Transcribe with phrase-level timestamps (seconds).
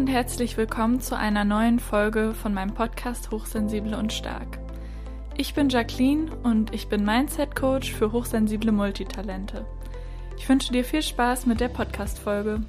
[0.00, 4.58] und herzlich willkommen zu einer neuen Folge von meinem Podcast Hochsensible und Stark.
[5.36, 9.66] Ich bin Jacqueline und ich bin Mindset Coach für hochsensible Multitalente.
[10.38, 12.62] Ich wünsche dir viel Spaß mit der Podcast-Folge.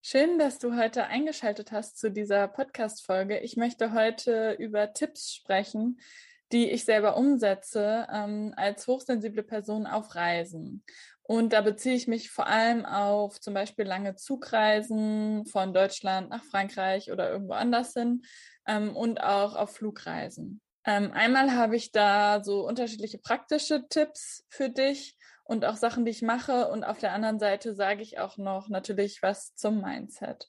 [0.00, 3.40] Schön, dass du heute eingeschaltet hast zu dieser Podcast-Folge.
[3.40, 5.98] Ich möchte heute über Tipps sprechen,
[6.52, 10.84] die ich selber umsetze ähm, als hochsensible Person auf Reisen.
[11.22, 16.42] Und da beziehe ich mich vor allem auf zum Beispiel lange Zugreisen von Deutschland nach
[16.44, 18.22] Frankreich oder irgendwo anders hin
[18.66, 20.62] ähm, und auch auf Flugreisen.
[20.86, 26.12] Ähm, einmal habe ich da so unterschiedliche praktische Tipps für dich und auch Sachen, die
[26.12, 26.68] ich mache.
[26.68, 30.48] Und auf der anderen Seite sage ich auch noch natürlich was zum Mindset.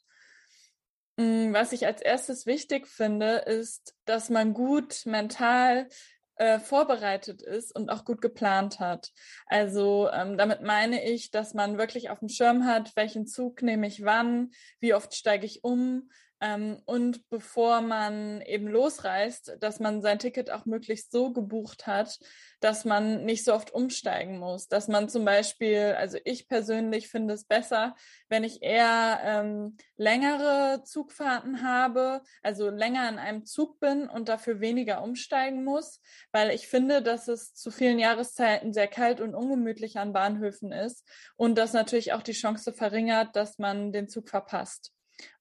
[1.19, 5.89] Mm, was ich als erstes wichtig finde, ist, dass man gut mental
[6.35, 9.11] äh, vorbereitet ist und auch gut geplant hat.
[9.45, 13.85] Also ähm, damit meine ich, dass man wirklich auf dem Schirm hat, welchen Zug nehme
[13.87, 16.09] ich wann, wie oft steige ich um,
[16.41, 22.17] ähm, und bevor man eben losreist, dass man sein Ticket auch möglichst so gebucht hat,
[22.61, 24.67] dass man nicht so oft umsteigen muss.
[24.67, 27.95] Dass man zum Beispiel, also ich persönlich finde es besser,
[28.29, 34.61] wenn ich eher ähm, längere Zugfahrten habe, also länger in einem Zug bin und dafür
[34.61, 39.97] weniger umsteigen muss, weil ich finde, dass es zu vielen Jahreszeiten sehr kalt und ungemütlich
[39.97, 44.93] an Bahnhöfen ist und das natürlich auch die Chance verringert, dass man den Zug verpasst.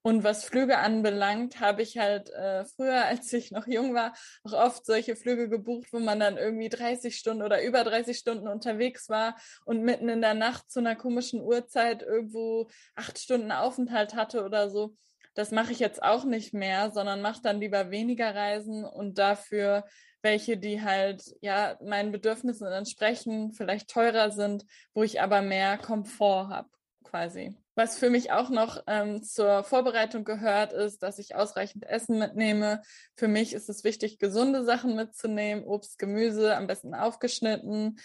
[0.03, 4.53] Und was Flüge anbelangt, habe ich halt äh, früher, als ich noch jung war, auch
[4.53, 9.09] oft solche Flüge gebucht, wo man dann irgendwie 30 Stunden oder über 30 Stunden unterwegs
[9.09, 14.45] war und mitten in der Nacht zu einer komischen Uhrzeit irgendwo acht Stunden Aufenthalt hatte
[14.45, 14.97] oder so.
[15.35, 19.85] Das mache ich jetzt auch nicht mehr, sondern mache dann lieber weniger Reisen und dafür
[20.23, 26.49] welche, die halt ja meinen Bedürfnissen entsprechen, vielleicht teurer sind, wo ich aber mehr Komfort
[26.49, 26.69] habe,
[27.05, 27.57] quasi.
[27.79, 32.83] Was für mich auch noch ähm, zur Vorbereitung gehört, ist, dass ich ausreichend Essen mitnehme.
[33.15, 38.01] Für mich ist es wichtig, gesunde Sachen mitzunehmen, Obst, Gemüse, am besten aufgeschnitten,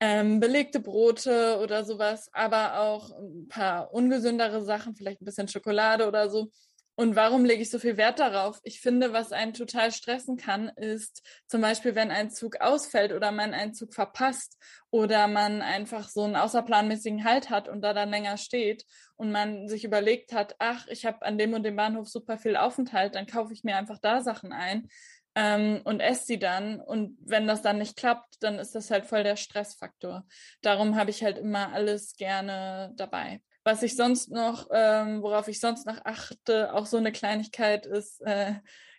[0.00, 6.08] ähm, belegte Brote oder sowas, aber auch ein paar ungesündere Sachen, vielleicht ein bisschen Schokolade
[6.08, 6.50] oder so.
[6.94, 8.60] Und warum lege ich so viel Wert darauf?
[8.64, 13.32] Ich finde, was einen total stressen kann, ist zum Beispiel, wenn ein Zug ausfällt oder
[13.32, 14.58] man einen Zug verpasst
[14.90, 18.84] oder man einfach so einen außerplanmäßigen Halt hat und da dann länger steht
[19.16, 22.56] und man sich überlegt hat, ach, ich habe an dem und dem Bahnhof super viel
[22.56, 24.88] Aufenthalt, dann kaufe ich mir einfach da Sachen ein
[25.34, 26.80] ähm, und esse sie dann.
[26.80, 30.26] Und wenn das dann nicht klappt, dann ist das halt voll der Stressfaktor.
[30.60, 33.40] Darum habe ich halt immer alles gerne dabei.
[33.64, 38.20] Was ich sonst noch, ähm, worauf ich sonst noch achte, auch so eine Kleinigkeit ist,
[38.22, 38.54] äh,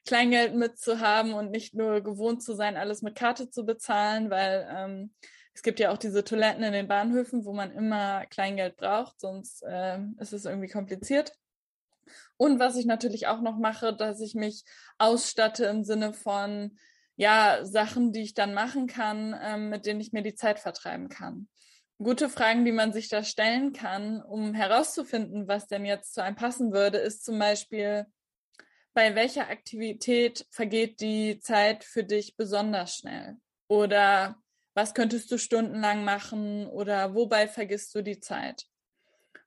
[0.06, 5.14] Kleingeld mitzuhaben und nicht nur gewohnt zu sein, alles mit Karte zu bezahlen, weil ähm,
[5.54, 9.64] es gibt ja auch diese Toiletten in den Bahnhöfen, wo man immer Kleingeld braucht, sonst
[9.64, 11.34] äh, ist es irgendwie kompliziert.
[12.38, 14.64] Und was ich natürlich auch noch mache, dass ich mich
[14.98, 16.78] ausstatte im Sinne von
[17.16, 21.10] ja Sachen, die ich dann machen kann, ähm, mit denen ich mir die Zeit vertreiben
[21.10, 21.48] kann
[21.98, 26.36] gute Fragen, die man sich da stellen kann, um herauszufinden, was denn jetzt zu einem
[26.36, 28.06] passen würde, ist zum Beispiel,
[28.94, 33.38] bei welcher Aktivität vergeht die Zeit für dich besonders schnell?
[33.68, 34.38] Oder
[34.76, 36.68] was könntest du stundenlang machen?
[36.68, 38.66] Oder wobei vergisst du die Zeit?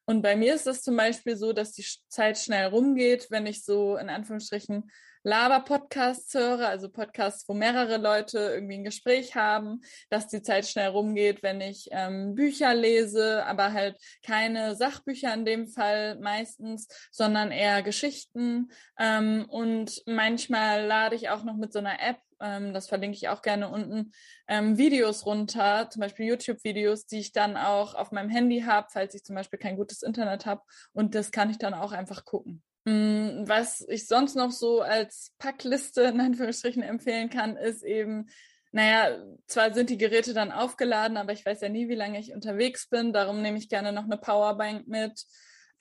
[0.05, 3.65] Und bei mir ist es zum Beispiel so, dass die Zeit schnell rumgeht, wenn ich
[3.65, 4.91] so in Anführungsstrichen
[5.27, 10.91] Laber-Podcasts höre, also Podcasts, wo mehrere Leute irgendwie ein Gespräch haben, dass die Zeit schnell
[10.91, 17.51] rumgeht, wenn ich ähm, Bücher lese, aber halt keine Sachbücher in dem Fall meistens, sondern
[17.51, 18.71] eher Geschichten.
[19.01, 23.29] Ähm, und manchmal lade ich auch noch mit so einer App ähm, das verlinke ich
[23.29, 24.13] auch gerne unten,
[24.47, 29.15] ähm, Videos runter, zum Beispiel YouTube-Videos, die ich dann auch auf meinem Handy habe, falls
[29.15, 30.61] ich zum Beispiel kein gutes Internet habe.
[30.93, 32.63] Und das kann ich dann auch einfach gucken.
[32.87, 38.29] Mm, was ich sonst noch so als Packliste in Anführungsstrichen empfehlen kann, ist eben,
[38.71, 42.33] naja, zwar sind die Geräte dann aufgeladen, aber ich weiß ja nie, wie lange ich
[42.33, 43.13] unterwegs bin.
[43.13, 45.25] Darum nehme ich gerne noch eine Powerbank mit.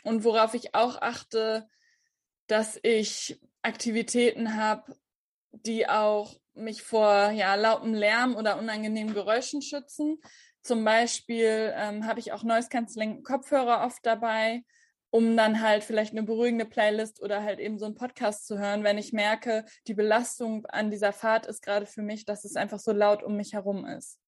[0.03, 1.67] Und worauf ich auch achte,
[2.47, 4.95] dass ich Aktivitäten habe,
[5.51, 10.19] die auch mich vor ja, lautem Lärm oder unangenehmen Geräuschen schützen.
[10.63, 14.63] Zum Beispiel ähm, habe ich auch Noise Cancelling Kopfhörer oft dabei
[15.15, 18.83] um dann halt vielleicht eine beruhigende Playlist oder halt eben so einen Podcast zu hören,
[18.83, 22.79] wenn ich merke, die Belastung an dieser Fahrt ist gerade für mich, dass es einfach
[22.79, 24.19] so laut um mich herum ist.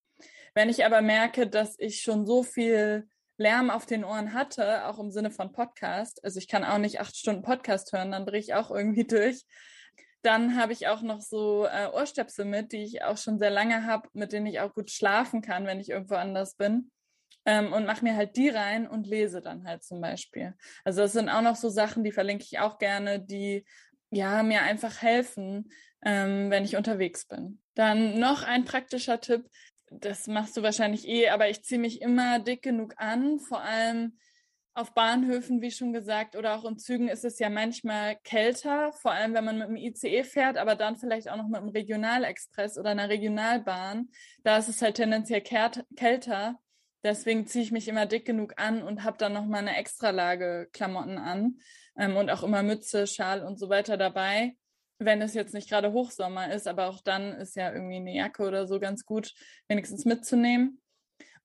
[0.54, 3.06] Wenn ich aber merke, dass ich schon so viel
[3.36, 7.01] Lärm auf den Ohren hatte, auch im Sinne von Podcast, also ich kann auch nicht
[7.01, 9.44] acht Stunden Podcast hören, dann drehe ich auch irgendwie durch.
[10.22, 13.86] Dann habe ich auch noch so äh, Ohrstöpsel mit, die ich auch schon sehr lange
[13.86, 16.92] habe, mit denen ich auch gut schlafen kann, wenn ich irgendwo anders bin
[17.47, 20.53] ähm, und mache mir halt die rein und lese dann halt zum Beispiel.
[20.83, 23.65] Also das sind auch noch so Sachen, die verlinke ich auch gerne, die
[24.11, 25.71] ja mir einfach helfen,
[26.03, 27.61] ähm, wenn ich unterwegs bin.
[27.73, 29.45] Dann noch ein praktischer Tipp,
[29.89, 34.19] das machst du wahrscheinlich eh, aber ich ziehe mich immer dick genug an, vor allem
[34.73, 39.11] auf Bahnhöfen, wie schon gesagt, oder auch in Zügen ist es ja manchmal kälter, vor
[39.11, 42.77] allem wenn man mit dem ICE fährt, aber dann vielleicht auch noch mit dem Regionalexpress
[42.77, 44.09] oder einer Regionalbahn.
[44.43, 46.59] Da ist es halt tendenziell kälter.
[47.03, 50.67] Deswegen ziehe ich mich immer dick genug an und habe dann noch mal eine Extralage
[50.71, 51.59] Klamotten an
[51.97, 54.55] ähm, und auch immer Mütze, Schal und so weiter dabei.
[54.99, 58.44] Wenn es jetzt nicht gerade Hochsommer ist, aber auch dann ist ja irgendwie eine Jacke
[58.44, 59.33] oder so ganz gut,
[59.67, 60.81] wenigstens mitzunehmen.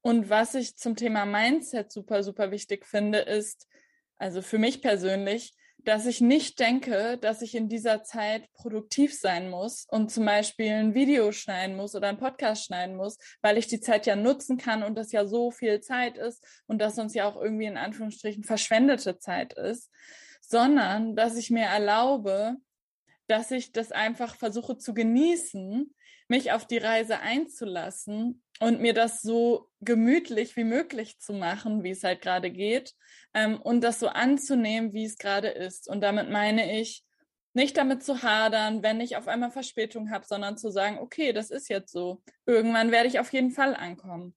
[0.00, 3.68] Und was ich zum Thema Mindset super, super wichtig finde, ist,
[4.16, 9.50] also für mich persönlich, dass ich nicht denke, dass ich in dieser Zeit produktiv sein
[9.50, 13.66] muss und zum Beispiel ein Video schneiden muss oder einen Podcast schneiden muss, weil ich
[13.66, 17.14] die Zeit ja nutzen kann und das ja so viel Zeit ist und das uns
[17.14, 19.90] ja auch irgendwie in Anführungsstrichen verschwendete Zeit ist,
[20.40, 22.56] sondern dass ich mir erlaube,
[23.26, 25.94] dass ich das einfach versuche zu genießen,
[26.32, 31.90] mich auf die Reise einzulassen und mir das so gemütlich wie möglich zu machen, wie
[31.90, 32.94] es halt gerade geht,
[33.34, 35.90] ähm, und das so anzunehmen, wie es gerade ist.
[35.90, 37.04] Und damit meine ich,
[37.52, 41.50] nicht damit zu hadern, wenn ich auf einmal Verspätung habe, sondern zu sagen, okay, das
[41.50, 42.22] ist jetzt so.
[42.46, 44.34] Irgendwann werde ich auf jeden Fall ankommen.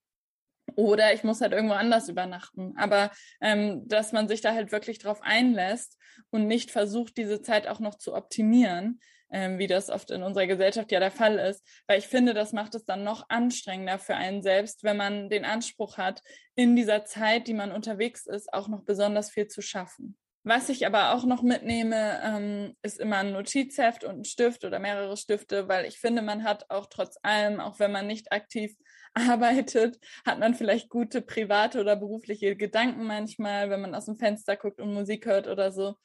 [0.75, 2.74] Oder ich muss halt irgendwo anders übernachten.
[2.75, 3.09] Aber
[3.39, 5.97] ähm, dass man sich da halt wirklich drauf einlässt
[6.30, 9.00] und nicht versucht, diese Zeit auch noch zu optimieren,
[9.31, 11.66] ähm, wie das oft in unserer Gesellschaft ja der Fall ist.
[11.88, 15.45] Weil ich finde, das macht es dann noch anstrengender für einen selbst, wenn man den
[15.45, 16.22] Anspruch hat,
[16.56, 20.18] in dieser Zeit, die man unterwegs ist, auch noch besonders viel zu schaffen.
[20.48, 24.77] Was ich aber auch noch mitnehme, ähm, ist immer ein Notizheft und ein Stift oder
[24.77, 28.78] mehrere Stifte, weil ich finde, man hat auch trotz allem, auch wenn man nicht aktiv
[29.16, 34.56] arbeitet, hat man vielleicht gute private oder berufliche Gedanken manchmal, wenn man aus dem Fenster
[34.56, 35.95] guckt und Musik hört oder so.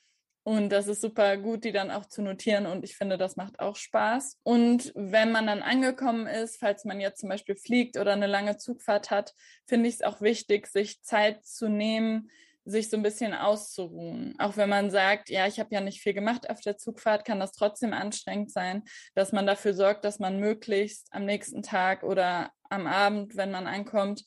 [0.43, 2.67] Und das ist super gut, die dann auch zu notieren.
[2.67, 4.39] Und ich finde, das macht auch Spaß.
[4.43, 8.57] Und wenn man dann angekommen ist, falls man jetzt zum Beispiel fliegt oder eine lange
[8.57, 9.35] Zugfahrt hat,
[9.67, 12.31] finde ich es auch wichtig, sich Zeit zu nehmen,
[12.65, 14.35] sich so ein bisschen auszuruhen.
[14.39, 17.41] Auch wenn man sagt, ja, ich habe ja nicht viel gemacht auf der Zugfahrt, kann
[17.41, 18.85] das trotzdem anstrengend sein,
[19.15, 23.67] dass man dafür sorgt, dass man möglichst am nächsten Tag oder am Abend, wenn man
[23.67, 24.25] ankommt,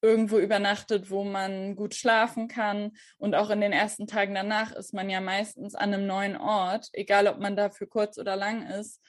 [0.00, 2.92] irgendwo übernachtet, wo man gut schlafen kann.
[3.18, 6.88] Und auch in den ersten Tagen danach ist man ja meistens an einem neuen Ort,
[6.92, 9.02] egal ob man da für kurz oder lang ist.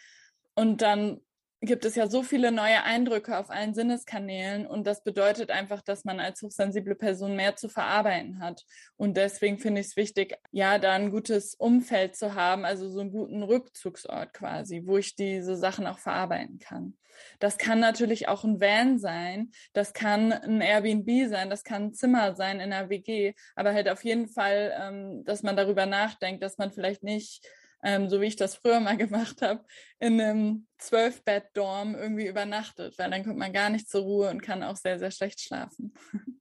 [0.55, 1.21] Und dann
[1.61, 6.05] gibt es ja so viele neue Eindrücke auf allen Sinneskanälen und das bedeutet einfach, dass
[6.05, 8.65] man als hochsensible Person mehr zu verarbeiten hat.
[8.95, 13.01] Und deswegen finde ich es wichtig, ja, da ein gutes Umfeld zu haben, also so
[13.01, 16.95] einen guten Rückzugsort quasi, wo ich diese Sachen auch verarbeiten kann.
[17.39, 21.93] Das kann natürlich auch ein Van sein, das kann ein Airbnb sein, das kann ein
[21.93, 26.41] Zimmer sein in einer WG, aber halt auf jeden Fall, ähm, dass man darüber nachdenkt,
[26.43, 27.45] dass man vielleicht nicht
[27.83, 29.63] ähm, so wie ich das früher mal gemacht habe,
[29.99, 34.63] in einem Zwölf-Bett-Dorm irgendwie übernachtet, weil dann kommt man gar nicht zur Ruhe und kann
[34.63, 35.93] auch sehr, sehr schlecht schlafen.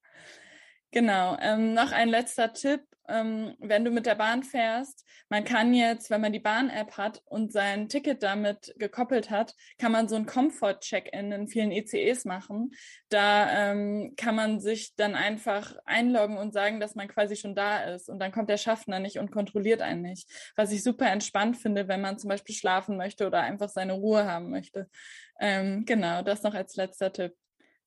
[0.90, 1.37] Genau.
[1.40, 5.05] Ähm, noch ein letzter Tipp, ähm, wenn du mit der Bahn fährst.
[5.29, 9.93] Man kann jetzt, wenn man die Bahn-App hat und sein Ticket damit gekoppelt hat, kann
[9.93, 12.71] man so ein Comfort-Check-In in vielen ICEs machen.
[13.09, 17.85] Da ähm, kann man sich dann einfach einloggen und sagen, dass man quasi schon da
[17.85, 18.09] ist.
[18.09, 20.29] Und dann kommt der Schaffner nicht und kontrolliert einen nicht.
[20.57, 24.25] Was ich super entspannt finde, wenn man zum Beispiel schlafen möchte oder einfach seine Ruhe
[24.25, 24.88] haben möchte.
[25.41, 27.35] Ähm, genau, das noch als letzter Tipp.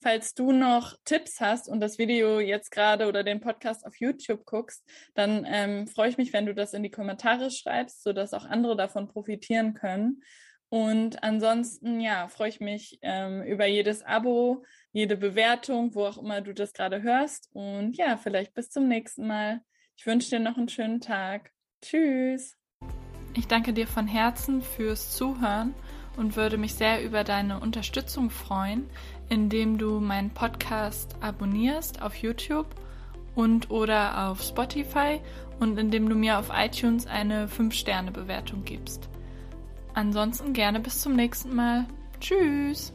[0.04, 4.46] Falls du noch Tipps hast und das Video jetzt gerade oder den Podcast auf YouTube
[4.46, 8.46] guckst, dann ähm, freue ich mich, wenn du das in die Kommentare schreibst, sodass auch
[8.46, 10.24] andere davon profitieren können.
[10.70, 16.42] Und ansonsten, ja, freue ich mich ähm, über jedes Abo, jede Bewertung, wo auch immer
[16.42, 17.50] du das gerade hörst.
[17.54, 19.62] Und ja, vielleicht bis zum nächsten Mal.
[19.98, 21.52] Ich wünsche dir noch einen schönen Tag.
[21.84, 22.58] Tschüss.
[23.36, 25.76] Ich danke dir von Herzen fürs Zuhören
[26.18, 28.90] und würde mich sehr über deine Unterstützung freuen,
[29.32, 32.68] indem du meinen Podcast abonnierst auf YouTube
[33.34, 35.22] und oder auf Spotify
[35.62, 39.08] und indem du mir auf iTunes eine 5-Sterne-Bewertung gibst.
[39.94, 41.86] Ansonsten gerne bis zum nächsten Mal.
[42.20, 42.92] Tschüss!